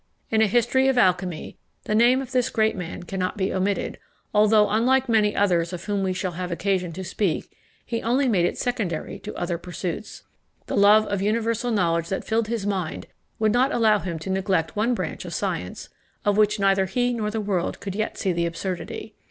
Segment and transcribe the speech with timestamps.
[0.31, 3.99] In a history of alchymy, the name of this great man cannot be omitted,
[4.33, 8.47] although unlike many others of whom we shall have occasion to speak, he only made
[8.47, 10.23] it secondary to other pursuits.
[10.65, 13.05] The love of universal knowledge that filled his mind,
[13.37, 15.89] would not allow him to neglect one branch of science,
[16.25, 19.13] of which neither he nor the world could yet see the absurdity.